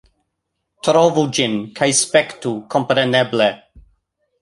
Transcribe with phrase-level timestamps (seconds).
[0.87, 3.53] Trovu ĝin, kaj spektu kompreneble.